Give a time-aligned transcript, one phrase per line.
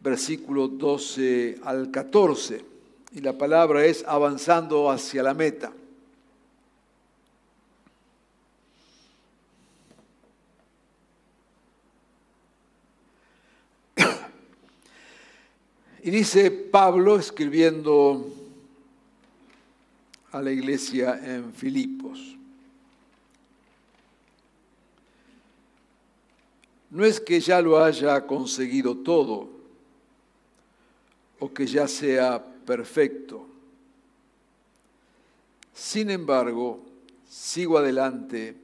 [0.00, 2.77] versículo 12 al 14.
[3.12, 5.72] Y la palabra es avanzando hacia la meta.
[16.02, 18.32] Y dice Pablo escribiendo
[20.32, 22.36] a la iglesia en Filipos.
[26.90, 29.48] No es que ya lo haya conseguido todo
[31.38, 33.46] o que ya sea perfecto.
[35.72, 36.84] Sin embargo,
[37.26, 38.54] sigo adelante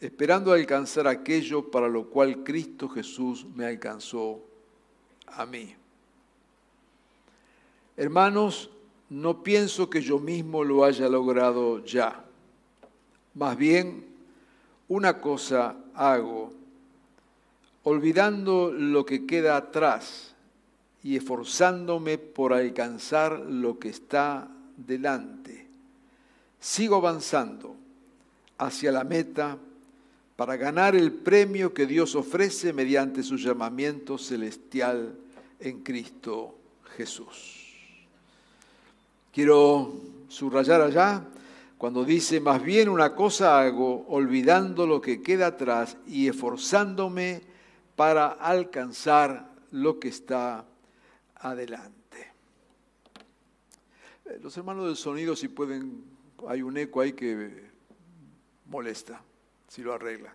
[0.00, 4.40] esperando alcanzar aquello para lo cual Cristo Jesús me alcanzó
[5.26, 5.74] a mí.
[7.98, 8.70] Hermanos,
[9.10, 12.24] no pienso que yo mismo lo haya logrado ya.
[13.34, 14.06] Más bien,
[14.88, 16.50] una cosa hago,
[17.82, 20.31] olvidando lo que queda atrás
[21.02, 25.66] y esforzándome por alcanzar lo que está delante.
[26.60, 27.76] Sigo avanzando
[28.58, 29.58] hacia la meta
[30.36, 35.14] para ganar el premio que Dios ofrece mediante su llamamiento celestial
[35.58, 36.54] en Cristo
[36.96, 37.62] Jesús.
[39.32, 39.92] Quiero
[40.28, 41.24] subrayar allá
[41.78, 47.42] cuando dice, más bien una cosa hago, olvidando lo que queda atrás y esforzándome
[47.96, 50.64] para alcanzar lo que está
[51.42, 52.32] adelante.
[54.24, 56.04] Eh, los hermanos del sonido, si pueden,
[56.48, 57.70] hay un eco ahí que
[58.66, 59.22] molesta,
[59.68, 60.34] si lo arregla.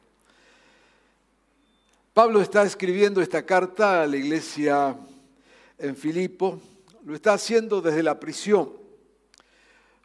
[2.14, 4.98] Pablo está escribiendo esta carta a la iglesia
[5.78, 6.60] en Filipo,
[7.06, 8.74] lo está haciendo desde la prisión.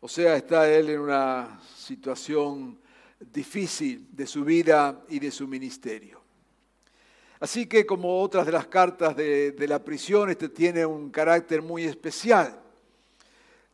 [0.00, 2.78] O sea, está él en una situación
[3.19, 6.22] difícil de su vida y de su ministerio.
[7.42, 11.82] Así que como otras de las cartas de, la prisión, este tiene un carácter muy
[11.82, 12.56] especial,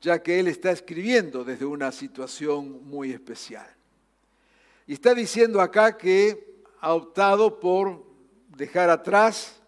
[0.00, 3.68] ya que él está escribiendo desde una situación muy especial.
[4.86, 8.06] Y está diciendo acá que ha optado por
[8.56, 9.60] dejar atrás,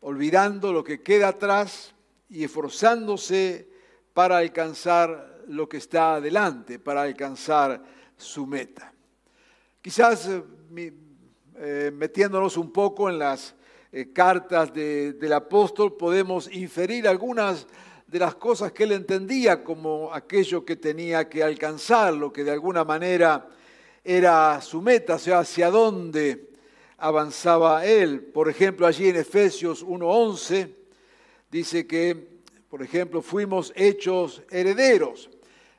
[0.00, 1.94] olvidando lo que queda atrás
[2.28, 3.70] y esforzándose
[4.12, 7.82] para alcanzar lo que está adelante, para alcanzar
[8.18, 8.92] su meta.
[9.80, 10.42] Quizás eh,
[11.58, 13.54] eh, metiéndonos un poco en las
[13.92, 17.66] eh, cartas del apóstol podemos inferir algunas
[18.06, 22.52] de las cosas que él entendía como aquello que tenía que alcanzar, lo que de
[22.52, 23.48] alguna manera
[24.04, 26.50] era su meta, o sea, hacia dónde
[26.98, 28.20] avanzaba él.
[28.20, 30.72] Por ejemplo, allí en Efesios 1.11
[31.50, 32.36] dice que
[32.68, 35.30] por ejemplo, fuimos hechos herederos.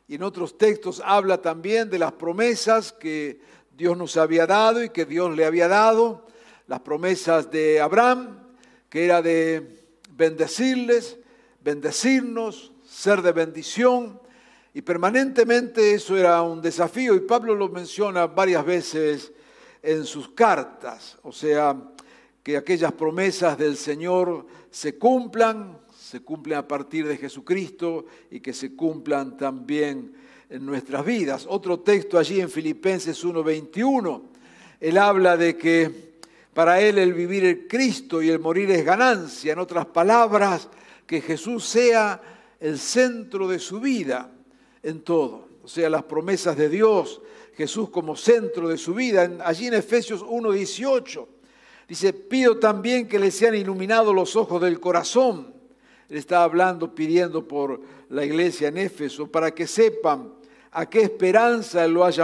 [0.08, 3.40] Y en otros textos habla también de las promesas que
[3.78, 6.26] Dios nos había dado y que Dios le había dado.
[6.66, 8.40] Las promesas de Abraham,
[8.90, 9.86] que era de
[10.18, 11.20] bendecirles,
[11.64, 14.20] bendecirnos, ser de bendición.
[14.74, 19.32] Y permanentemente eso era un desafío y Pablo lo menciona varias veces
[19.84, 21.20] en sus cartas.
[21.22, 21.80] O sea,
[22.42, 28.54] que aquellas promesas del Señor se cumplan, se cumplen a partir de Jesucristo y que
[28.54, 30.16] se cumplan también
[30.50, 31.46] en nuestras vidas.
[31.50, 34.22] Otro texto allí en Filipenses 1:21,
[34.80, 36.08] él habla de que
[36.54, 39.54] para él el vivir es Cristo y el morir es ganancia.
[39.54, 40.70] En otras palabras,
[41.06, 42.22] que Jesús sea
[42.60, 44.32] el centro de su vida
[44.84, 45.48] en todo.
[45.64, 47.22] O sea, las promesas de Dios,
[47.56, 49.30] Jesús como centro de su vida.
[49.44, 51.28] Allí en Efesios 1:18
[51.88, 55.57] dice, pido también que le sean iluminados los ojos del corazón
[56.10, 60.34] él está hablando, pidiendo por la iglesia en Éfeso, para que sepan
[60.72, 62.20] a qué esperanza los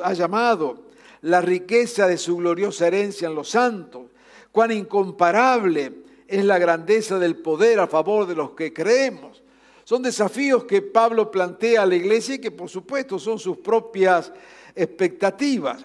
[0.00, 0.86] ha llamado,
[1.22, 4.06] la riqueza de su gloriosa herencia en los santos,
[4.52, 5.92] cuán incomparable
[6.26, 9.42] es la grandeza del poder a favor de los que creemos.
[9.84, 14.32] Son desafíos que Pablo plantea a la iglesia y que por supuesto son sus propias
[14.74, 15.84] expectativas.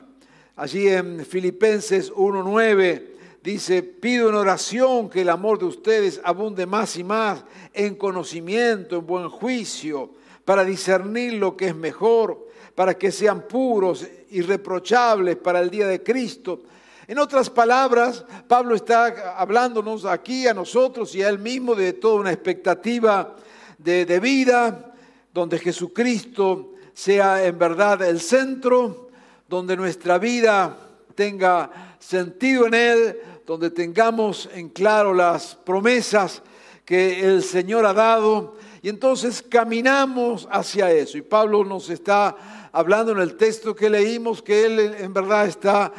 [0.56, 3.11] Allí en Filipenses 1.9
[3.44, 7.44] Dice, pido en oración que el amor de ustedes abunde más y más
[7.74, 10.12] en conocimiento, en buen juicio,
[10.46, 16.04] para discernir lo que es mejor, para que sean puros, irreprochables para el día de
[16.04, 16.62] Cristo.
[17.08, 22.20] En otras palabras, Pablo está hablándonos aquí a nosotros y a él mismo de toda
[22.20, 23.36] una expectativa
[23.80, 24.94] de, de vida
[25.34, 29.10] donde Jesucristo sea en verdad el centro,
[29.48, 30.78] donde nuestra vida
[31.16, 36.42] tenga sentido en Él, donde tengamos en claro las promesas
[36.86, 41.18] que el Señor ha dado y entonces caminamos hacia eso.
[41.18, 42.36] Y Pablo nos está
[42.72, 45.92] hablando en el texto que leímos que Él en verdad está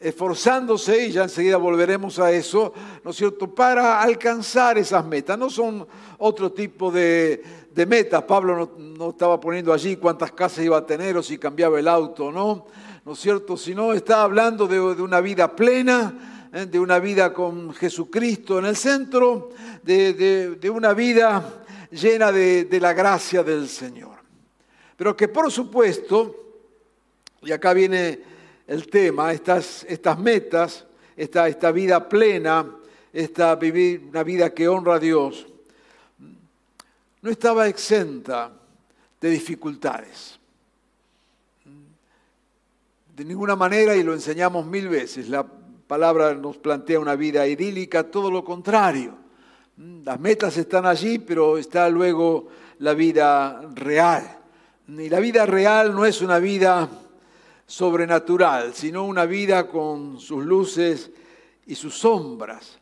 [0.00, 2.72] esforzándose, y ya enseguida volveremos a eso,
[3.04, 5.38] ¿no es cierto?, para alcanzar esas metas.
[5.38, 5.86] No son
[6.18, 7.42] otro tipo de,
[7.86, 8.22] metas.
[8.22, 12.32] Pablo no, estaba poniendo allí cuántas casas iba a tener o si cambiaba el auto,
[12.32, 12.66] ¿no?
[13.04, 13.56] ¿No es cierto?
[13.56, 16.29] Sino está hablando de, una vida plena.
[16.52, 19.50] De una vida con Jesucristo en el centro,
[19.82, 21.60] de, de una vida
[21.90, 24.18] llena de, la gracia del Señor.
[24.96, 26.36] Pero que por supuesto,
[27.42, 28.20] y acá viene
[28.66, 30.86] el tema, estas, estas metas,
[31.16, 32.66] esta, esta vida plena,
[33.12, 35.46] esta vivir una vida que honra a Dios,
[37.22, 38.52] no estaba exenta
[39.20, 40.38] de dificultades.
[43.14, 45.44] De ninguna manera, y lo enseñamos mil veces, la
[45.90, 49.12] palabra nos plantea una vida idílica, todo lo contrario.
[50.04, 52.46] Las metas están allí, pero está luego
[52.78, 54.38] la vida real.
[54.86, 56.88] Y la vida real no es una vida
[57.66, 61.10] sobrenatural, sino una vida con sus luces
[61.66, 62.78] y sus sombras.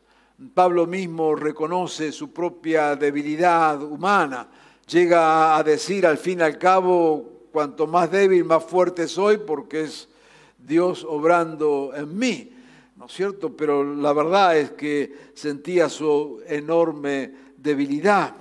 [0.53, 4.49] Pablo mismo reconoce su propia debilidad humana.
[4.87, 9.85] Llega a decir al fin y al cabo, cuanto más débil, más fuerte soy, porque
[9.85, 10.11] es
[10.59, 12.53] Dios obrando en mí.
[12.99, 13.57] ¿No es cierto?
[13.57, 18.35] Pero la verdad es que sentía su enorme debilidad.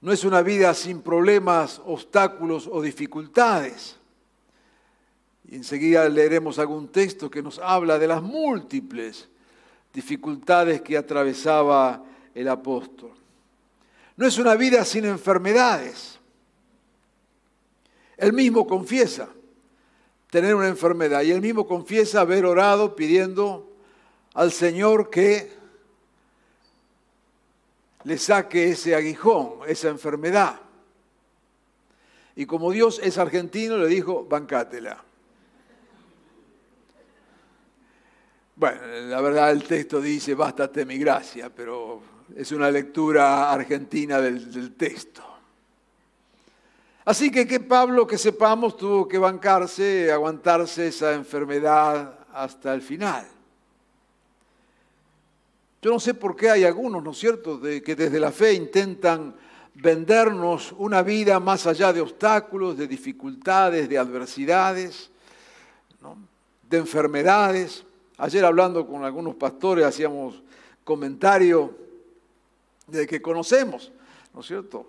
[0.00, 3.96] No es una vida sin problemas, obstáculos o dificultades.
[5.46, 9.28] Y enseguida leeremos algún texto que nos habla de las múltiples
[9.92, 12.02] dificultades que atravesaba
[12.34, 13.12] el apóstol.
[14.16, 16.18] No es una vida sin enfermedades.
[18.16, 19.28] Él mismo confiesa,
[20.32, 21.20] tener una enfermedad.
[21.20, 23.70] Y él mismo confiesa haber orado pidiendo
[24.32, 25.52] al Señor que
[28.04, 30.58] le saque ese aguijón, esa enfermedad.
[32.34, 35.04] Y como Dios es argentino, le dijo, bancátela.
[38.56, 42.00] Bueno, la verdad el texto dice, bástate mi gracia, pero
[42.34, 45.31] es una lectura argentina del, del texto.
[47.04, 53.26] Así que que Pablo, que sepamos, tuvo que bancarse, aguantarse esa enfermedad hasta el final.
[55.80, 58.54] Yo no sé por qué hay algunos, ¿no es cierto?, de, que desde la fe
[58.54, 59.34] intentan
[59.74, 65.10] vendernos una vida más allá de obstáculos, de dificultades, de adversidades,
[66.68, 67.84] de enfermedades.
[68.18, 70.40] Ayer hablando con algunos pastores hacíamos
[70.84, 71.74] comentario
[72.86, 73.90] de que conocemos,
[74.32, 74.86] ¿no es cierto?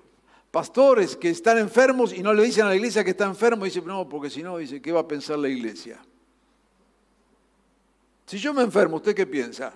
[0.53, 3.81] Pastores que están enfermos y no le dicen a la iglesia que está enfermo, dice,
[3.81, 5.99] no, porque si no, dice, ¿qué va a pensar la iglesia?
[8.27, 9.73] Si yo me enfermo, ¿usted qué piensa?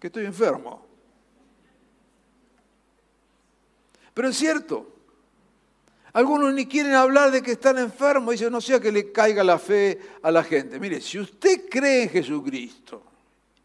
[0.00, 0.84] Que estoy enfermo.
[4.12, 4.92] Pero es cierto,
[6.12, 9.60] algunos ni quieren hablar de que están enfermos, dicen, no sea que le caiga la
[9.60, 10.80] fe a la gente.
[10.80, 13.00] Mire, si usted cree en Jesucristo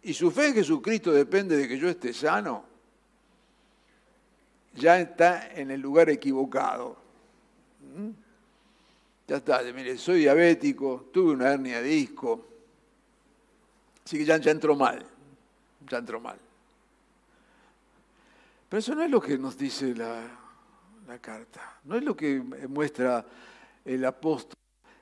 [0.03, 2.70] y su fe en Jesucristo depende de que yo esté sano,
[4.73, 6.97] ya está en el lugar equivocado.
[7.95, 8.09] ¿Mm?
[9.27, 12.45] Ya está, mire, soy diabético, tuve una hernia de disco,
[14.05, 15.05] así que ya, ya entró mal,
[15.89, 16.37] ya entró mal.
[18.67, 20.21] Pero eso no es lo que nos dice la,
[21.07, 23.25] la carta, no es lo que muestra
[23.85, 24.57] el apóstol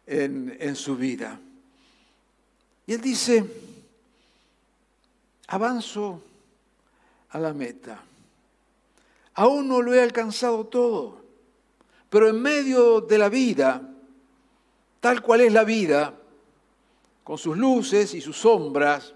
[0.05, 1.39] en, en su vida.
[2.85, 3.45] Y él dice,
[5.47, 6.23] avanzo
[7.29, 8.03] a la meta.
[9.39, 11.22] Aún no lo he alcanzado todo,
[12.10, 13.89] pero en medio de la vida,
[15.00, 16.13] tal cual es la vida,
[17.24, 19.15] con sus luces y sus sombras,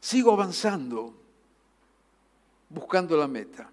[0.00, 1.14] sigo avanzando,
[2.70, 3.70] buscando la meta.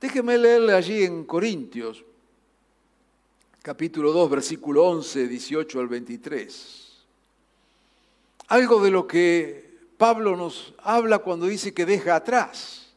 [0.00, 2.04] Déjeme leerle allí en Corintios,
[3.62, 7.04] capítulo 2, versículo 11, 18 al 23.
[8.48, 9.61] Algo de lo que
[10.02, 12.88] Pablo nos habla cuando dice que deja atrás.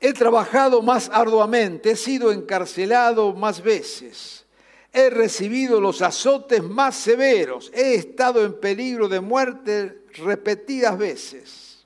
[0.00, 4.44] He trabajado más arduamente, he sido encarcelado más veces,
[4.92, 11.84] he recibido los azotes más severos, he estado en peligro de muerte repetidas veces.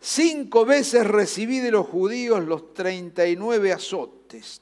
[0.00, 4.60] Cinco veces recibí de los judíos los 39 azotes.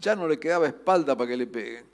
[0.00, 1.84] Ya no le quedaba espalda para que le peguen.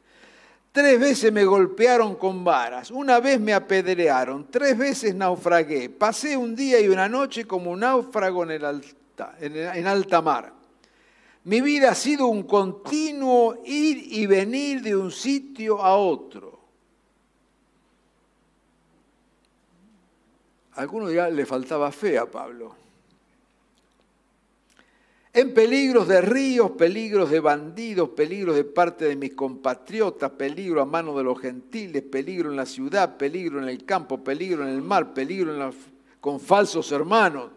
[0.75, 5.89] Tres veces me golpearon con varas, una vez me apedrearon, tres veces naufragué.
[5.89, 10.53] Pasé un día y una noche como un náufrago en alta mar.
[11.45, 16.59] Mi vida ha sido un continuo ir y venir de un sitio a otro.
[20.73, 22.75] Algunos ya le faltaba fe a Pablo.
[25.37, 30.85] En peligros de ríos, peligros de bandidos, peligros de parte de mis compatriotas, peligro a
[30.85, 34.81] mano de los gentiles, peligro en la ciudad, peligro en el campo, peligro en el
[34.81, 35.73] mar, peligro
[36.21, 37.51] con falsos hermanos.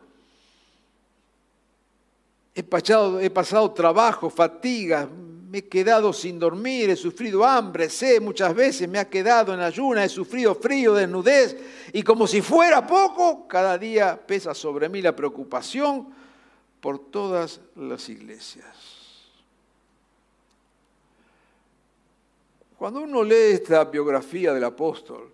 [2.56, 5.08] He pasado, he pasado trabajo, fatiga,
[5.48, 9.60] me he quedado sin dormir, he sufrido hambre, sé, muchas veces me ha quedado en
[9.60, 11.56] ayuna, he sufrido frío, desnudez,
[11.94, 16.17] y como si fuera poco, cada día pesa sobre mí la preocupación
[16.82, 18.76] por todas las iglesias.
[22.78, 25.32] Cuando uno lee esta biografía del apóstol,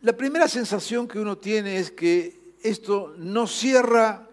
[0.00, 4.26] la primera sensación que uno tiene es que esto no cierra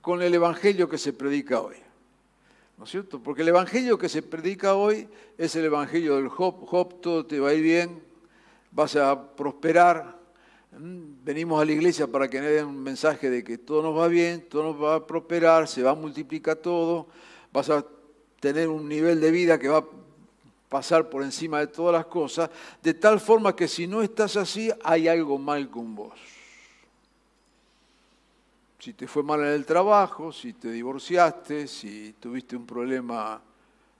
[0.00, 1.76] con el Evangelio que se predica hoy.
[2.78, 3.20] ¿No es cierto?
[3.20, 6.64] Porque el Evangelio que se predica hoy es el Evangelio del Job.
[6.66, 8.02] Job, todo te va a ir bien,
[8.70, 10.15] vas a prosperar.
[10.78, 14.08] Venimos a la iglesia para que nos den un mensaje de que todo nos va
[14.08, 17.06] bien, todo nos va a prosperar, se va a multiplicar todo,
[17.52, 17.84] vas a
[18.40, 19.84] tener un nivel de vida que va a
[20.68, 22.50] pasar por encima de todas las cosas,
[22.82, 26.12] de tal forma que si no estás así, hay algo mal con vos
[28.86, 33.42] si te fue mal en el trabajo, si te divorciaste, si tuviste un problema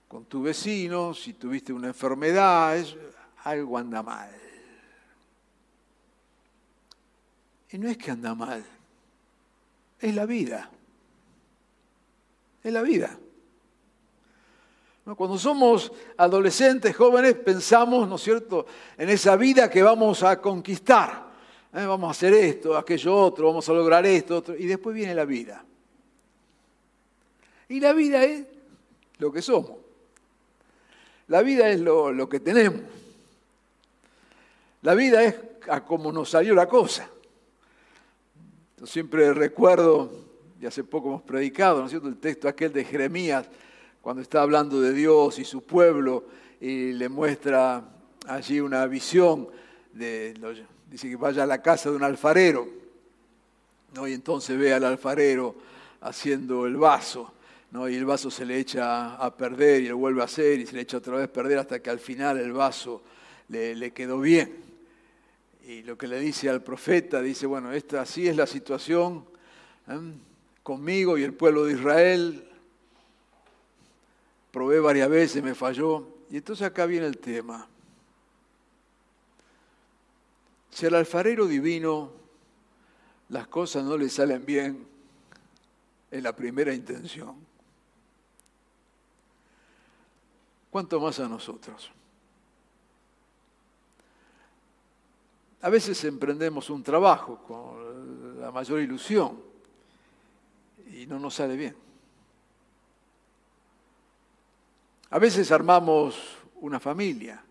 [0.07, 2.81] con tu vecino, si tuviste una enfermedad,
[3.43, 4.46] algo anda mal.
[7.71, 8.65] Y no es que anda mal,
[10.01, 10.71] es la vida.
[12.63, 13.17] Es la vida.
[15.17, 18.67] Cuando somos adolescentes, jóvenes, pensamos, ¿no es cierto?,
[18.99, 21.27] en esa vida que vamos a conquistar.
[21.73, 25.15] Eh, vamos a hacer esto, aquello otro, vamos a lograr esto, otro, y después viene
[25.15, 25.65] la vida.
[27.69, 28.47] Y la vida es
[29.19, 29.73] lo que somos.
[31.29, 32.81] La vida es lo, que tenemos.
[34.83, 35.35] La vida es
[35.69, 37.09] a cómo nos salió la cosa.
[38.79, 40.11] Yo siempre recuerdo,
[40.61, 43.47] y hace poco hemos predicado, ¿no es cierto?, el texto aquel de Jeremías,
[44.03, 46.25] cuando está hablando de Dios y su pueblo,
[46.61, 47.83] y le muestra
[48.27, 49.49] allí una visión
[49.93, 50.35] de
[50.91, 52.69] dice que vaya a la casa de un alfarero,
[53.95, 54.07] ¿no?
[54.07, 55.57] y entonces ve al alfarero
[56.01, 57.33] haciendo el vaso,
[57.71, 57.89] ¿no?
[57.89, 60.75] y el vaso se le echa a perder y lo vuelve a hacer y se
[60.75, 63.03] le echa otra vez a perder hasta que al final el vaso
[63.49, 64.66] le, quedó bien.
[65.67, 69.27] Y lo que le dice al profeta, dice, bueno, esta así es la situación
[69.89, 69.99] ¿eh?
[70.63, 72.49] conmigo y el pueblo de Israel.
[74.53, 76.07] Probé varias veces, me falló.
[76.31, 77.67] Y entonces acá viene el tema.
[80.71, 82.13] Si al alfarero divino
[83.29, 84.87] las cosas no le salen bien
[86.13, 87.35] en la primera intención,
[90.71, 91.91] ¿cuánto más a nosotros?
[95.67, 99.43] A veces emprendemos un trabajo con la mayor ilusión
[100.93, 101.77] y no nos sale bien.
[105.11, 106.15] A veces armamos
[106.61, 107.43] una familia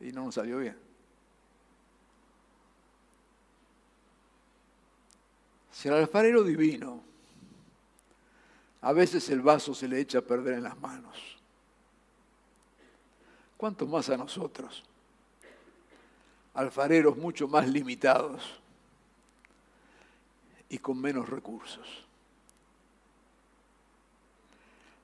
[0.00, 0.76] y no nos salió bien.
[5.70, 7.04] Si al alfarero divino
[8.80, 11.38] a veces el vaso se le echa a perder en las manos,
[13.56, 14.82] ¿cuánto más a nosotros?
[16.56, 18.42] Alfareros mucho más limitados
[20.68, 21.86] y con menos recursos.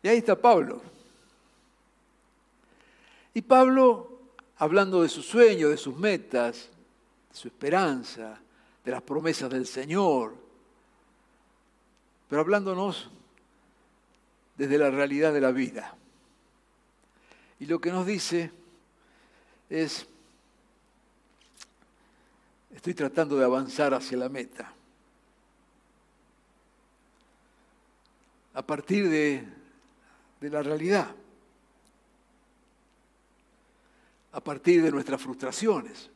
[0.03, 0.83] Y ahí está Pablo.
[3.35, 4.19] Y Pablo,
[4.57, 6.69] hablando de su sueño, de sus metas,
[7.31, 8.41] de su esperanza,
[8.85, 10.35] de las promesas del Señor,
[12.29, 13.11] pero hablándonos
[14.57, 15.95] desde la realidad de la vida.
[17.61, 18.51] Y lo que nos dice
[19.71, 20.07] es,
[22.75, 24.73] estoy tratando de avanzar hacia la meta.
[28.55, 29.47] A partir de,
[30.41, 31.15] de la realidad.
[34.33, 36.11] A partir de nuestras frustraciones.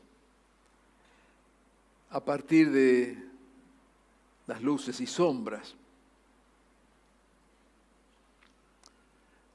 [2.11, 3.17] A partir de
[4.47, 5.75] las luces y sombras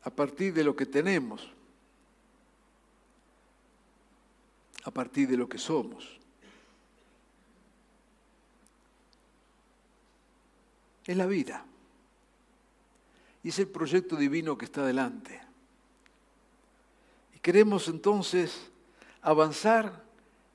[0.03, 1.47] a partir de lo que tenemos,
[4.83, 6.20] a partir de lo que somos.
[11.05, 11.65] Es la vida.
[13.43, 15.41] Y es el proyecto divino que está delante.
[17.35, 18.69] Y queremos entonces
[19.21, 20.03] avanzar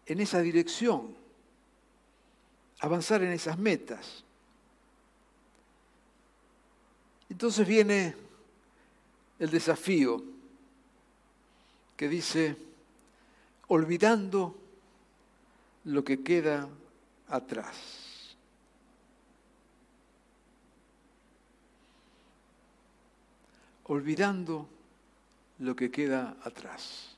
[0.06, 1.16] en esa dirección,
[2.80, 4.24] avanzar en esas metas.
[7.28, 8.14] Entonces viene
[9.38, 10.22] el desafío
[11.96, 12.56] que dice,
[13.68, 14.54] olvidando
[15.84, 16.68] lo que queda
[17.28, 18.05] atrás.
[23.88, 24.68] Olvidando
[25.60, 27.16] lo que queda atrás.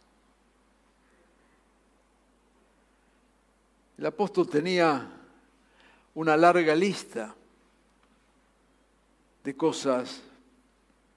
[3.96, 5.10] El apóstol tenía
[6.14, 7.34] una larga lista
[9.42, 10.22] de cosas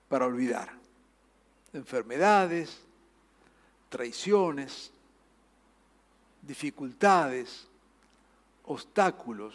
[0.07, 0.71] para olvidar.
[1.73, 2.81] Enfermedades,
[3.89, 4.91] traiciones,
[6.41, 7.67] dificultades,
[8.65, 9.53] obstáculos.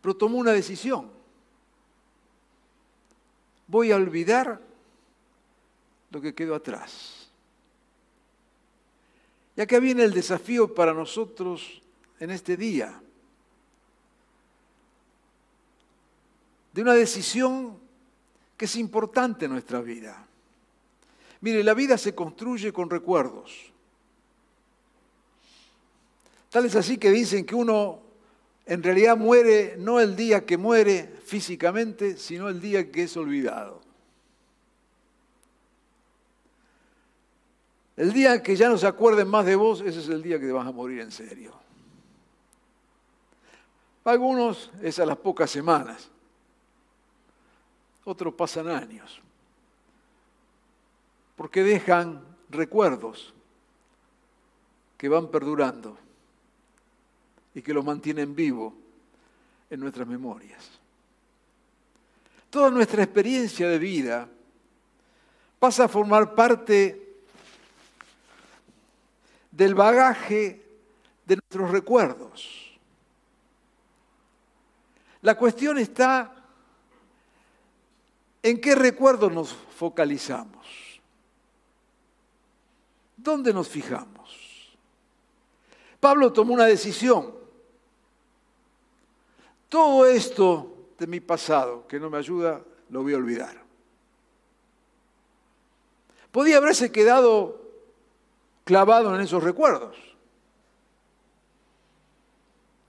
[0.00, 1.21] Pero tomó una decisión.
[3.72, 4.60] Voy a olvidar
[6.10, 7.30] lo que quedó atrás.
[9.56, 11.80] Y acá viene el desafío para nosotros
[12.20, 13.00] en este día.
[16.74, 17.78] De una decisión
[18.58, 20.22] que es importante en nuestra vida.
[21.40, 23.72] Mire, la vida se construye con recuerdos.
[26.50, 28.01] Tal es así que dicen que uno
[28.66, 33.80] en realidad muere no el día que muere físicamente, sino el día que es olvidado.
[37.96, 40.46] El día que ya no se acuerden más de vos, ese es el día que
[40.46, 41.52] te vas a morir en serio.
[44.02, 46.08] Para algunos es a las pocas semanas,
[48.04, 49.20] otros pasan años,
[51.36, 53.34] porque dejan recuerdos
[54.96, 55.98] que van perdurando
[57.54, 58.74] y que los mantienen vivo
[59.70, 60.70] en nuestras memorias.
[62.50, 64.28] Toda nuestra experiencia de vida
[65.58, 67.16] pasa a formar parte
[69.50, 70.62] del bagaje
[71.24, 72.78] de nuestros recuerdos.
[75.22, 76.34] La cuestión está
[78.42, 80.66] en qué recuerdos nos focalizamos.
[83.16, 84.72] ¿Dónde nos fijamos?
[86.00, 87.41] Pablo tomó una decisión.
[89.72, 93.56] Todo esto de mi pasado que no me ayuda, lo voy a olvidar.
[96.30, 97.58] Podía haberse quedado
[98.64, 99.96] clavado en esos recuerdos.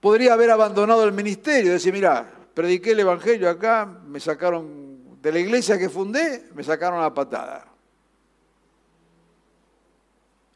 [0.02, 5.40] Podría haber abandonado el ministerio, decir, mira, prediqué el Evangelio acá, me sacaron de la
[5.40, 7.66] iglesia que fundé, me sacaron a patada.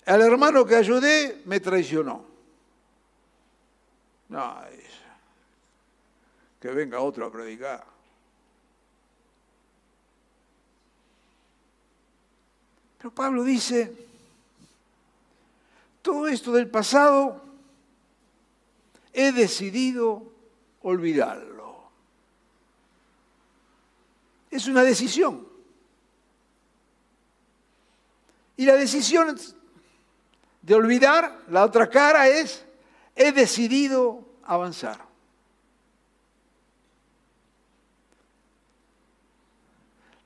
[0.06, 2.26] Al hermano que ayudé me traicionó.
[4.28, 4.58] No,
[6.60, 7.86] que venga otro a predicar.
[12.98, 13.93] Pero Pablo dice,
[16.02, 17.43] todo esto del pasado,
[19.13, 20.24] he decidido
[20.82, 21.89] olvidarlo.
[24.50, 25.48] Es una decisión.
[28.56, 29.38] Y la decisión
[30.63, 32.65] de olvidar, la otra cara es,
[33.15, 35.07] he decidido avanzar.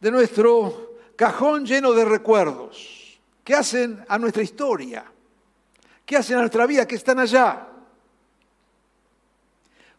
[0.02, 5.06] De nuestro cajón lleno de recuerdos que hacen a nuestra historia
[6.12, 6.86] ¿Qué hacen a nuestra vida?
[6.86, 7.70] que están allá?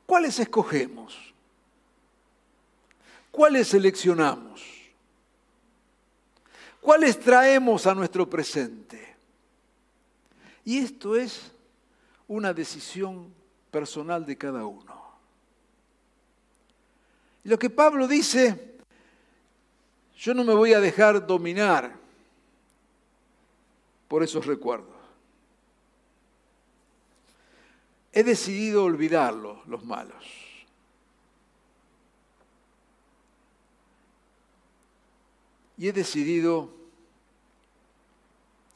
[0.05, 1.17] ¿Cuáles escogemos?
[3.31, 4.63] ¿Cuáles seleccionamos?
[6.83, 9.17] ¿Cuáles traemos a nuestro presente?
[10.67, 11.51] Y esto es
[12.29, 13.33] una decisión
[13.71, 15.01] personal de cada uno.
[17.45, 18.72] lo que Pablo dice,
[20.17, 21.95] yo no me voy a dejar dominar
[24.09, 24.95] por esos recuerdos.
[28.13, 30.25] He decidido olvidarlos, los malos.
[35.79, 36.71] Y he decidido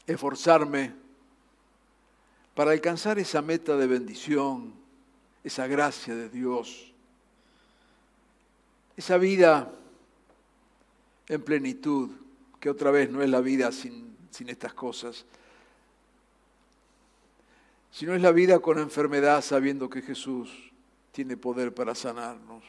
[0.07, 0.95] esforzarme
[2.55, 4.73] para alcanzar esa meta de bendición,
[5.45, 6.93] esa gracia de Dios,
[8.97, 9.71] esa vida
[11.29, 12.11] en plenitud,
[12.61, 15.25] que otra vez no es la vida sin, estas cosas,
[17.91, 20.51] si no es la vida con enfermedad sabiendo que Jesús
[21.13, 22.63] tiene poder para sanarnos,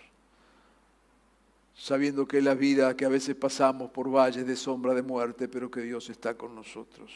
[1.75, 5.47] sabiendo que es la vida que a veces pasamos por valles de sombra de muerte,
[5.49, 7.11] pero que Dios está con nosotros.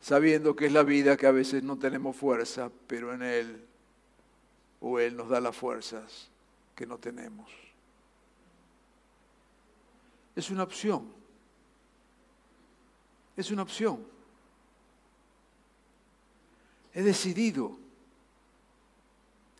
[0.00, 3.64] Sabiendo que es la vida que a veces no tenemos fuerza, pero en Él
[4.80, 6.28] o Él nos da las fuerzas
[6.74, 7.63] que no tenemos.
[10.34, 11.12] Es una opción.
[13.36, 14.04] Es una opción.
[16.92, 17.76] He decidido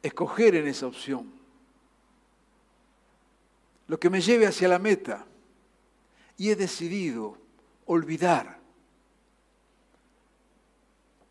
[0.02, 1.32] escoger en esa opción
[3.88, 5.26] lo que me lleve hacia la meta
[6.36, 7.36] y he decidido
[7.86, 8.58] olvidar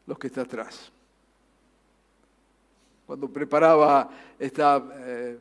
[0.05, 0.91] lo que está atrás.
[3.05, 5.37] Cuando preparaba esta eh,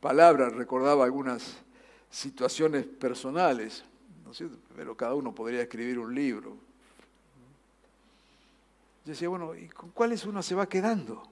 [0.00, 1.56] palabra recordaba algunas
[2.10, 3.84] situaciones personales,
[4.24, 4.32] ¿no
[4.74, 6.56] pero cada uno podría escribir un libro.
[9.04, 11.22] Yo decía, bueno, ¿y con cuáles uno se va quedando?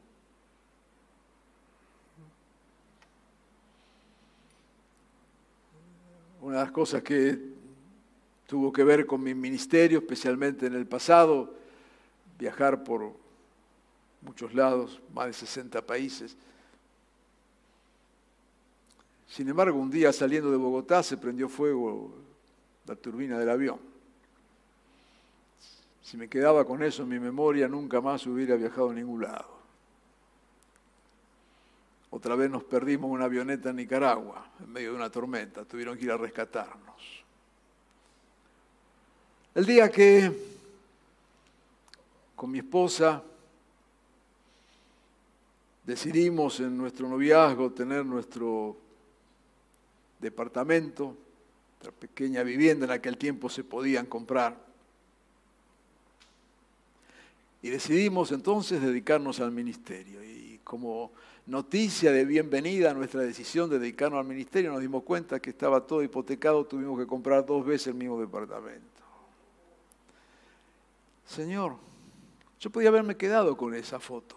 [6.41, 7.39] Una de las cosas que
[8.47, 11.55] tuvo que ver con mi ministerio, especialmente en el pasado,
[12.39, 13.13] viajar por
[14.21, 16.37] muchos lados, más de 60 países.
[19.35, 22.15] Sin embargo, un día saliendo de Bogotá se prendió fuego
[22.87, 23.81] la turbina del avión.
[26.01, 29.59] Si me quedaba con eso en mi memoria, nunca más hubiera viajado a ningún lado.
[32.11, 35.65] Otra vez nos perdimos una avioneta en Nicaragua, en medio de una tormenta.
[35.65, 37.25] Tuvieron que ir a rescatarnos.
[39.53, 40.31] El día que
[42.37, 43.21] con mi esposa
[45.85, 48.84] decidimos en nuestro noviazgo tener nuestro
[50.25, 51.17] departamento,
[51.75, 54.59] nuestra pequeña vivienda en aquel tiempo se podían comprar.
[57.63, 60.23] Y decidimos entonces dedicarnos al ministerio.
[60.23, 61.13] Y como
[61.47, 65.87] noticia de bienvenida a nuestra decisión de dedicarnos al ministerio, nos dimos cuenta que estaba
[65.87, 69.03] todo hipotecado, tuvimos que comprar dos veces el mismo departamento.
[71.27, 71.77] Señor,
[72.61, 74.37] yo podía haberme quedado con esa foto.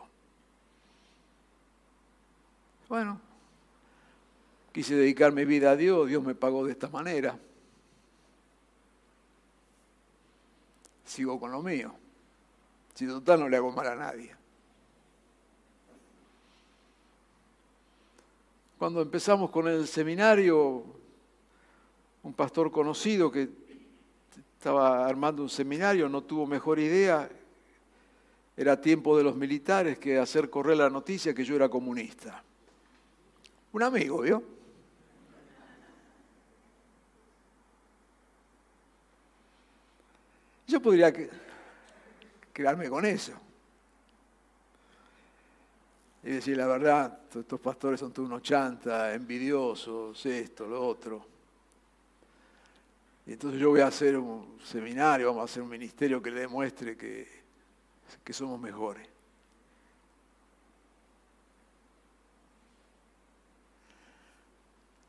[2.87, 3.19] Bueno,
[4.77, 7.35] quise dedicar mi vida a Dios, Dios me pagó de esta manera.
[11.03, 11.95] Sigo con lo mío.
[12.93, 14.35] Si total no le hago mal a nadie.
[18.77, 20.83] Cuando empezamos con el seminario,
[22.21, 23.49] un pastor conocido que
[24.59, 27.27] estaba armando un seminario no tuvo mejor idea
[28.55, 32.43] era tiempo de los militares que hacer correr la noticia que yo era comunista.
[33.73, 34.56] Un amigo, ¿vio?
[40.67, 41.13] Yo podría
[42.53, 43.33] quedarme con eso.
[46.23, 51.25] Y decir, la verdad, estos pastores son todos unos chantas, envidiosos, esto, lo otro.
[53.25, 56.41] Y entonces yo voy a hacer un seminario, vamos a hacer un ministerio que le
[56.41, 57.47] demuestre que
[58.23, 59.07] que somos mejores.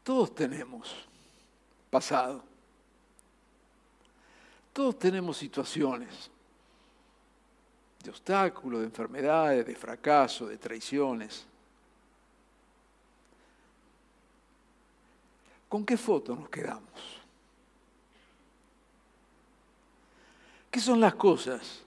[0.02, 1.06] Todos tenemos
[1.90, 2.47] pasado.
[4.78, 6.30] Todos tenemos situaciones
[8.00, 11.44] de obstáculos, de enfermedades, de fracaso, de traiciones.
[15.68, 16.92] ¿Con qué foto nos quedamos?
[20.70, 21.82] ¿Qué son las cosas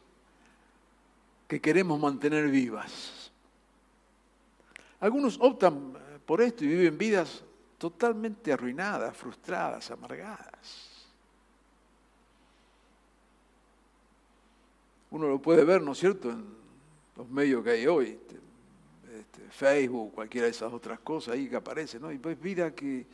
[1.47, 3.31] que queremos mantener vivas.
[4.99, 5.93] Algunos optan
[6.25, 7.41] por esto y viven vidas
[7.77, 10.90] totalmente arruinadas, frustradas, amargadas.
[15.11, 16.45] Uno lo puede ver, ¿no es cierto?, en
[17.15, 18.39] los medios que hay hoy, este,
[19.19, 22.11] este, Facebook, cualquiera de esas otras cosas ahí que aparecen, ¿no?
[22.11, 23.05] Y pues vida que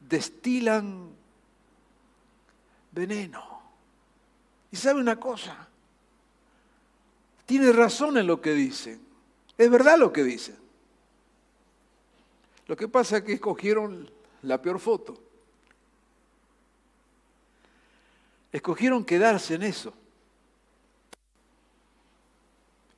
[0.00, 1.10] destilan
[2.92, 3.60] veneno.
[4.72, 5.68] Y sabe una cosa,
[7.44, 8.98] tiene razón en lo que dice.
[9.58, 10.56] Es verdad lo que dice.
[12.66, 14.08] Lo que pasa es que escogieron
[14.42, 15.20] la peor foto.
[18.52, 19.92] Escogieron quedarse en eso.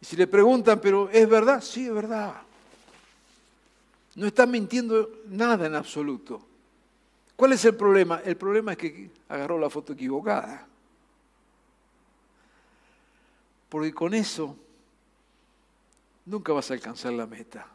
[0.02, 1.62] Y si le preguntan, pero ¿es verdad?
[1.62, 2.42] Sí, es verdad.
[4.16, 6.44] No está mintiendo nada en absoluto.
[7.36, 8.20] ¿Cuál es el problema?
[8.24, 10.66] El problema es que agarró la foto equivocada.
[13.68, 14.56] Porque con eso
[16.26, 17.68] nunca vas a alcanzar la meta.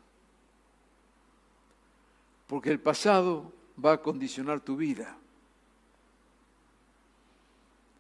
[2.45, 5.15] Porque el pasado va a condicionar tu vida.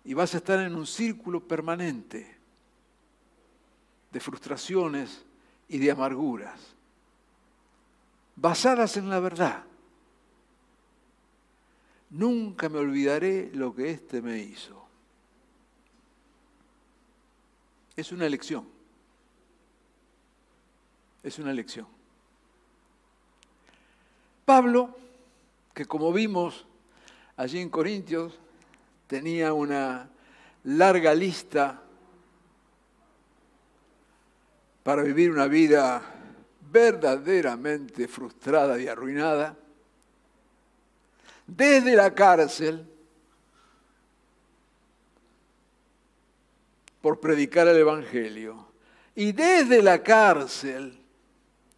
[0.03, 2.36] Y vas a estar en un círculo permanente
[4.11, 5.25] de frustraciones
[5.67, 6.59] y de amarguras,
[8.35, 9.63] basadas en la verdad.
[12.09, 14.85] Nunca me olvidaré lo que éste me hizo.
[17.95, 18.67] Es una elección.
[21.23, 21.87] Es una elección.
[24.45, 24.95] Pablo,
[25.73, 26.65] que como vimos
[27.35, 28.39] allí en Corintios,
[29.07, 30.09] tenía una
[30.63, 31.81] larga lista
[34.87, 36.01] para vivir una vida
[36.71, 39.53] verdaderamente frustrada y arruinada,
[41.45, 42.87] desde la cárcel,
[47.01, 48.65] por predicar el Evangelio,
[49.13, 50.97] y desde la cárcel,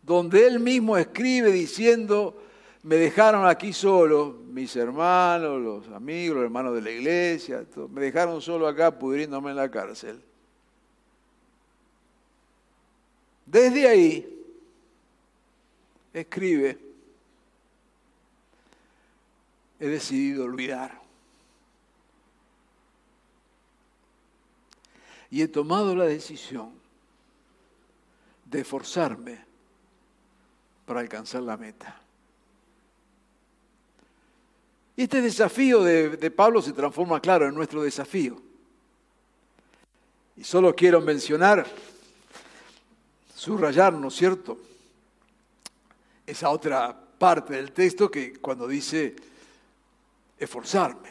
[0.04, 2.40] donde él mismo escribe diciendo,
[2.84, 8.40] me dejaron aquí solo, mis hermanos, los amigos, los hermanos de la iglesia, me dejaron
[8.40, 10.29] solo acá pudriéndome en la cárcel.
[13.50, 14.46] Desde ahí,
[16.14, 16.78] escribe,
[19.80, 21.02] he decidido olvidar.
[25.32, 26.74] Y he tomado la decisión
[28.46, 29.44] de esforzarme
[30.86, 32.00] para alcanzar la meta.
[34.96, 38.40] Y este desafío de, de, Pablo se transforma, claro, en nuestro desafío.
[40.38, 41.66] Y solo quiero mencionar,
[43.40, 44.58] subrayar, ¿no es cierto?
[46.28, 49.16] Esa otra parte del texto que cuando dice
[50.38, 51.10] esforzarme.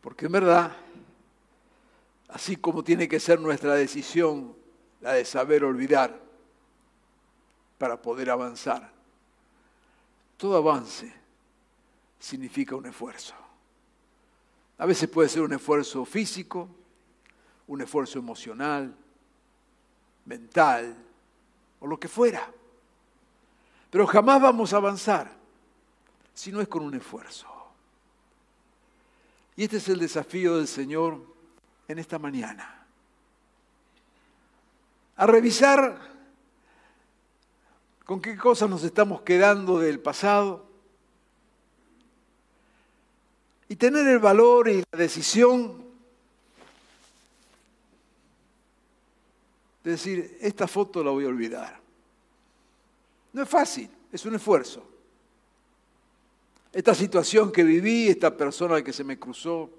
[0.00, 0.76] Porque en verdad,
[2.30, 4.56] así como tiene que ser nuestra decisión,
[5.00, 6.20] la de saber olvidar
[7.78, 8.90] para poder avanzar,
[10.36, 11.12] todo avance
[12.18, 13.34] significa un esfuerzo.
[14.78, 16.68] A veces puede ser un esfuerzo físico,
[17.68, 18.96] un esfuerzo emocional,
[20.24, 20.96] mental
[21.80, 22.48] o lo que fuera.
[23.90, 25.30] Pero jamás vamos a avanzar
[26.34, 27.46] si no es con un esfuerzo.
[29.56, 31.20] Y este es el desafío del Señor
[31.88, 32.86] en esta mañana.
[35.16, 35.98] A revisar
[38.06, 40.66] con qué cosas nos estamos quedando del pasado
[43.68, 45.91] y tener el valor y la decisión
[49.82, 51.80] de decir, esta foto la voy a olvidar.
[53.32, 54.88] No es fácil, es un esfuerzo.
[56.72, 59.70] Esta situación que viví, esta persona que se me cruzó,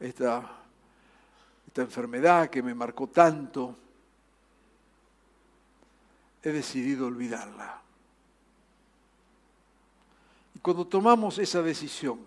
[0.00, 0.62] esta,
[1.66, 3.76] esta enfermedad que me marcó tanto,
[6.42, 7.82] he decidido olvidarla
[10.62, 12.20] cuando tomamos esa decisión,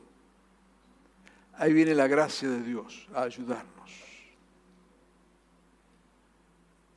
[1.57, 3.91] ahí viene la gracia de Dios a ayudarnos,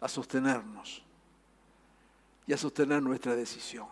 [0.01, 1.03] a sostenernos
[2.47, 3.87] y a sostener nuestra decisión.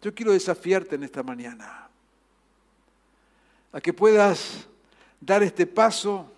[0.00, 1.88] Yo quiero desafiarte en esta mañana
[3.72, 4.68] a que puedas
[5.20, 6.30] dar este paso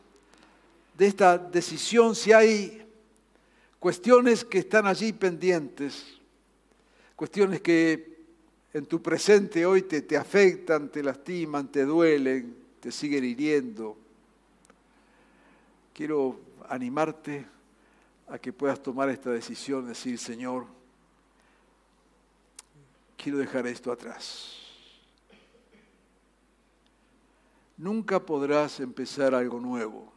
[0.97, 2.87] de esta decisión si hay
[3.79, 6.19] cuestiones que están allí pendientes,
[7.17, 8.11] cuestiones que
[8.73, 13.97] en tu presente hoy te, te afectan, te lastiman, te duelen, te siguen hiriendo.
[15.93, 17.47] Quiero animarte
[18.29, 20.67] a que puedas tomar esta decisión, decir, Señor,
[23.17, 24.57] quiero dejar esto atrás.
[27.77, 30.13] Nunca podrás empezar algo nuevo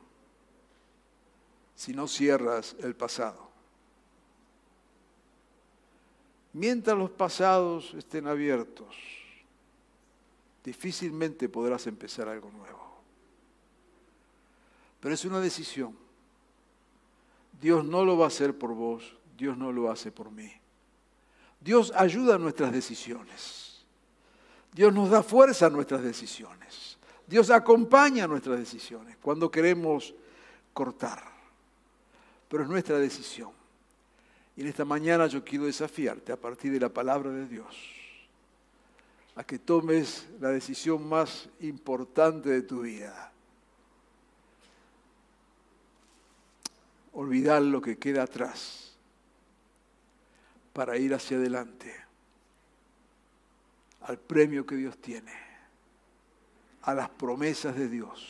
[1.76, 3.50] si no cierras el pasado.
[6.54, 8.96] Mientras los pasados estén abiertos,
[10.64, 12.80] difícilmente podrás empezar algo nuevo.
[15.00, 15.96] Pero es una decisión.
[17.60, 20.52] Dios no lo va a hacer por vos, Dios no lo hace por mí.
[21.60, 23.86] Dios ayuda a nuestras decisiones.
[24.74, 26.98] Dios nos da fuerza a nuestras decisiones.
[27.28, 30.14] Dios acompaña nuestras decisiones cuando queremos
[30.74, 31.24] cortar.
[32.50, 33.52] Pero es nuestra decisión.
[34.56, 38.03] Y en esta mañana yo quiero desafiarte a partir de la palabra de Dios
[39.36, 43.32] a que tomes la decisión más importante de tu vida.
[47.14, 48.96] Olvidar lo que queda atrás
[50.74, 51.94] para ir hacia adelante
[54.02, 55.32] al premio que Dios tiene,
[56.82, 58.28] a las promesas de Dios,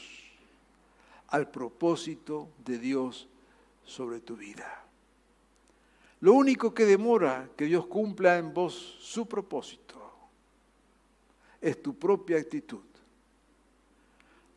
[1.30, 3.28] al propósito de Dios
[3.84, 4.86] sobre tu vida.
[6.20, 10.03] Lo único que demora que Dios cumpla en vos su propósito
[11.63, 12.84] es tu propia actitud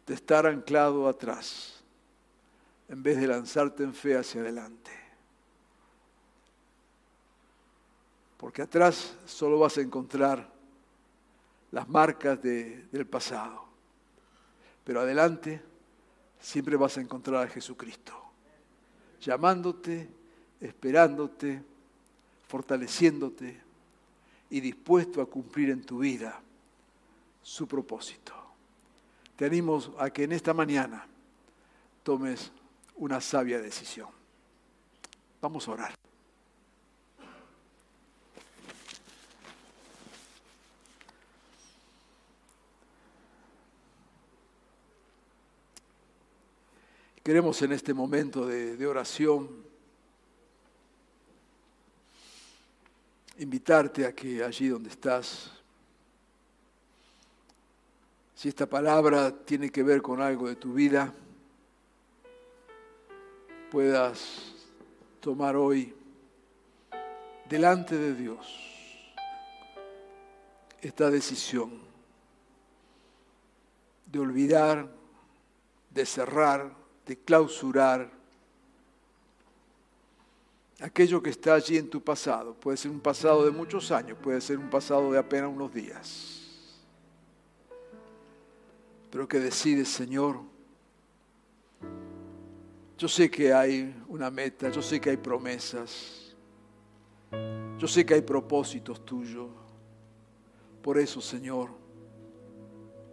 [0.04, 1.80] de estar anclado atrás
[2.88, 4.90] en vez de lanzarte en fe hacia adelante.
[8.36, 10.52] Porque atrás solo vas a encontrar
[11.70, 13.64] las marcas del pasado.
[14.82, 15.62] Pero adelante
[16.40, 18.12] siempre vas a encontrar a Jesucristo,
[19.20, 20.08] llamándote
[20.60, 21.62] esperándote,
[22.48, 23.60] fortaleciéndote
[24.50, 26.40] y dispuesto a cumplir en tu vida
[27.46, 28.34] su propósito.
[29.36, 31.06] Te animo a que en esta mañana
[32.02, 32.50] tomes
[32.96, 34.08] una sabia decisión.
[35.40, 35.94] Vamos a orar.
[47.22, 49.64] Queremos en este momento de, de oración
[53.38, 55.55] invitarte a que allí donde estás,
[58.36, 61.12] si esta palabra tiene que ver con algo de tu vida,
[63.70, 64.52] puedas
[65.20, 65.94] tomar hoy
[67.48, 68.46] delante de Dios
[70.82, 71.80] esta decisión
[74.04, 74.86] de olvidar,
[75.90, 78.10] de cerrar, de clausurar
[80.80, 82.52] aquello que está allí en tu pasado.
[82.52, 86.45] Puede ser un pasado de muchos años, puede ser un pasado de apenas unos días.
[89.16, 90.40] Pero que decides, Señor,
[92.98, 96.36] yo sé que hay una meta, yo sé que hay promesas,
[97.78, 99.48] yo sé que hay propósitos tuyos.
[100.82, 101.70] Por eso, Señor,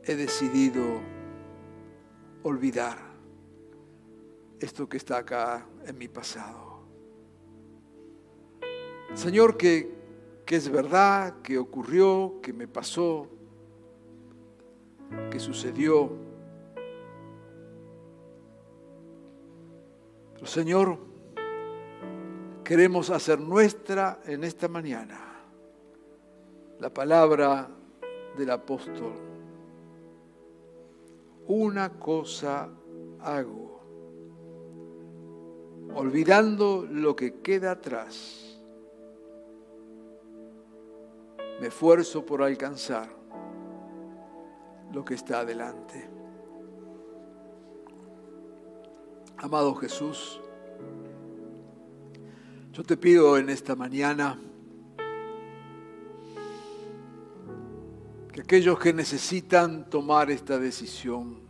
[0.04, 0.84] he decidido
[2.44, 2.98] olvidar
[4.60, 6.82] esto que está acá en mi pasado.
[9.14, 9.90] Señor, que,
[10.46, 13.30] que es verdad, que ocurrió, que me pasó,
[15.32, 16.12] que sucedió.
[20.34, 20.98] Pero Señor,
[22.64, 25.20] queremos hacer nuestra en esta mañana
[26.80, 27.70] la palabra
[28.38, 29.14] del apóstol.
[31.48, 32.70] Una cosa
[33.20, 33.74] hago
[35.96, 38.60] olvidando lo que queda atrás,
[41.60, 43.23] me esfuerzo por alcanzar
[44.94, 46.08] lo que está adelante.
[49.38, 50.40] Amado Jesús,
[52.72, 54.40] yo te pido en esta mañana
[58.32, 61.42] que aquellos que necesitan tomar esta decisión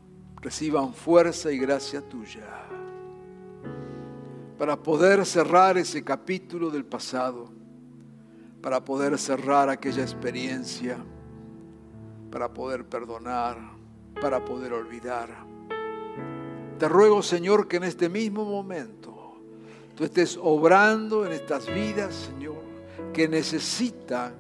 [0.42, 2.48] reciban fuerza y gracia tuya
[4.58, 7.52] para poder cerrar ese capítulo del pasado,
[8.62, 10.98] para poder cerrar aquella experiencia,
[12.34, 13.60] para poder perdonar,
[14.20, 15.30] para poder olvidar.
[16.80, 19.36] Te ruego, Señor, que en este mismo momento
[19.96, 22.58] tú estés obrando en estas vidas, Señor,
[23.14, 24.34] que necesitan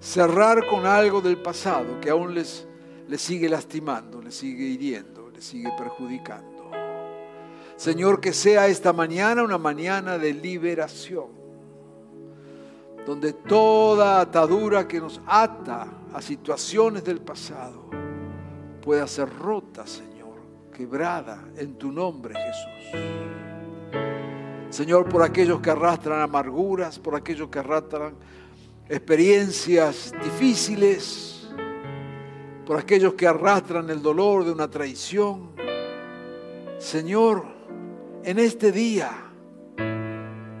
[0.00, 2.66] cerrar con algo del pasado que aún les,
[3.06, 6.70] les sigue lastimando, les sigue hiriendo, les sigue perjudicando.
[7.76, 11.43] Señor, que sea esta mañana una mañana de liberación,
[13.06, 17.84] donde toda atadura que nos ata a situaciones del pasado
[18.82, 20.36] pueda ser rota, Señor,
[20.72, 23.00] quebrada en tu nombre, Jesús.
[24.70, 28.14] Señor, por aquellos que arrastran amarguras, por aquellos que arrastran
[28.88, 31.48] experiencias difíciles,
[32.66, 35.50] por aquellos que arrastran el dolor de una traición.
[36.78, 37.44] Señor,
[38.24, 39.10] en este día,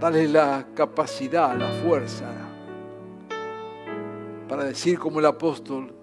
[0.04, 2.26] dale la capacidad, la fuerza
[4.46, 5.94] para decir como el apóstol,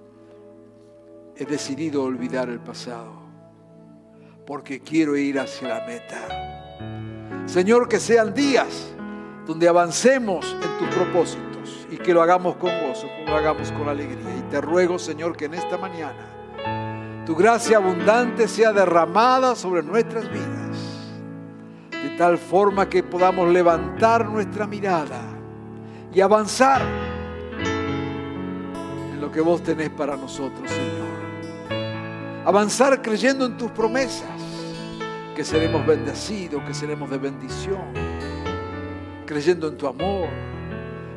[1.35, 3.13] he decidido olvidar el pasado
[4.47, 7.45] porque quiero ir hacia la meta.
[7.45, 8.91] Señor, que sean días
[9.45, 13.87] donde avancemos en tus propósitos y que lo hagamos con gozo, que lo hagamos con
[13.87, 14.35] alegría.
[14.35, 20.27] Y te ruego, Señor, que en esta mañana tu gracia abundante sea derramada sobre nuestras
[20.27, 20.60] vidas
[22.01, 25.21] de tal forma que podamos levantar nuestra mirada
[26.13, 26.81] y avanzar
[29.13, 31.11] en lo que vos tenés para nosotros, Señor.
[32.43, 34.27] Avanzar creyendo en tus promesas,
[35.35, 37.93] que seremos bendecidos, que seremos de bendición,
[39.27, 40.27] creyendo en tu amor.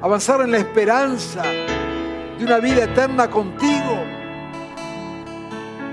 [0.03, 4.05] Avanzar en la esperanza de una vida eterna contigo.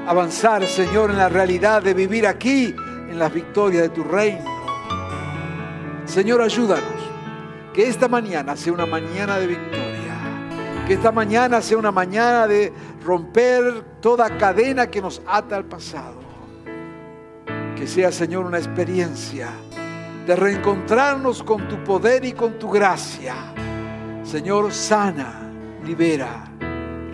[0.05, 2.75] Avanzar, Señor, en la realidad de vivir aquí
[3.09, 4.50] en las victorias de tu reino
[6.11, 7.01] Señor, ayúdanos.
[7.73, 10.83] Que esta mañana sea una mañana de victoria.
[10.85, 16.19] Que esta mañana sea una mañana de romper toda cadena que nos ata al pasado.
[17.77, 19.51] Que sea, Señor, una experiencia
[20.27, 23.33] de reencontrarnos con tu poder y con tu gracia.
[24.23, 25.49] Señor, sana,
[25.85, 26.43] libera,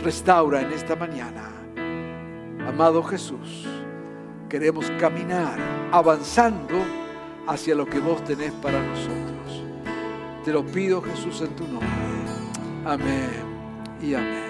[0.03, 1.43] restaura en esta mañana.
[2.67, 3.67] Amado Jesús,
[4.49, 5.59] queremos caminar
[5.91, 7.06] avanzando
[7.47, 9.63] hacia lo que vos tenés para nosotros.
[10.43, 11.87] Te lo pido Jesús en tu nombre.
[12.85, 13.29] Amén
[14.01, 14.46] y amén.